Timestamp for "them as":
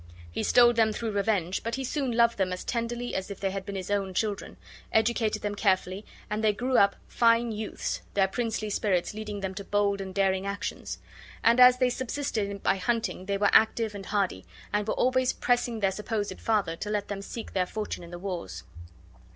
2.39-2.63